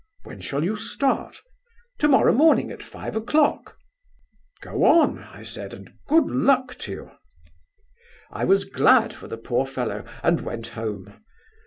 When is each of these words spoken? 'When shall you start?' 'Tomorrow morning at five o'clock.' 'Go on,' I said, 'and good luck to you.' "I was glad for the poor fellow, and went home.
'When 0.23 0.39
shall 0.41 0.63
you 0.63 0.75
start?' 0.77 1.41
'Tomorrow 1.99 2.33
morning 2.33 2.71
at 2.71 2.81
five 2.81 3.15
o'clock.' 3.15 3.77
'Go 4.63 4.83
on,' 4.83 5.19
I 5.19 5.43
said, 5.43 5.75
'and 5.75 5.93
good 6.07 6.25
luck 6.25 6.73
to 6.79 6.91
you.' 6.91 7.11
"I 8.31 8.43
was 8.45 8.63
glad 8.65 9.13
for 9.13 9.27
the 9.27 9.37
poor 9.37 9.67
fellow, 9.67 10.03
and 10.23 10.41
went 10.41 10.69
home. 10.69 11.21